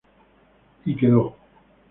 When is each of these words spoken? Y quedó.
Y 0.83 0.95
quedó. 0.95 1.35